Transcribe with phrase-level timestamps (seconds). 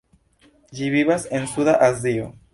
[0.79, 2.29] Ĝi vivas en Suda Azio.